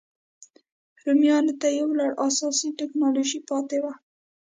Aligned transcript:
رومیانو 1.03 1.53
ته 1.61 1.67
یو 1.79 1.89
لړ 1.99 2.11
اساسي 2.27 2.69
ټکنالوژۍ 2.79 3.39
پاتې 3.49 3.77
وو. 3.83 3.93